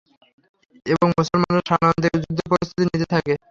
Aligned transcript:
এবং 0.85 1.07
মুসলমানরা 1.11 1.61
সানন্দে 1.69 2.09
যুদ্ধ-প্রস্তুতি 2.15 2.83
নিতে 2.85 3.07
থাকে। 3.13 3.33